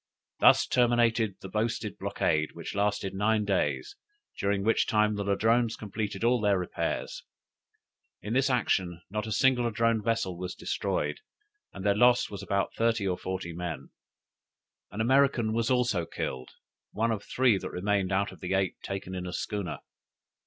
[0.39, 3.95] Thus terminated the boasted blockade, which lasted nine days,
[4.39, 7.21] during which time the Ladrones completed all their repairs.
[8.19, 11.19] In this action not a single Ladrone vessel was destroyed,
[11.71, 13.91] and their loss was about thirty or forty men.
[14.89, 16.49] An American was also killed,
[16.91, 19.81] one of three that remained out of eight taken in a schooner.